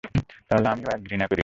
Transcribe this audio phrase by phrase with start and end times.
[0.49, 1.39] তাহলে আমিও এক ঘৃণা করি!